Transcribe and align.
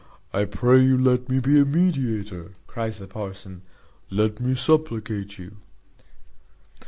"I 0.33 0.45
pray 0.45 0.83
you 0.83 0.97
let 0.97 1.29
me 1.29 1.39
be 1.39 1.59
a 1.59 1.63
mediator," 1.63 2.55
cries 2.65 2.97
the 2.97 3.05
parson, 3.05 3.61
"let 4.09 4.39
me 4.39 4.55
supplicate 4.55 5.37
you." 5.37 5.57